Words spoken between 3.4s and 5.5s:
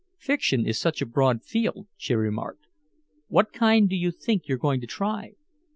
kind do you think you're going to try?"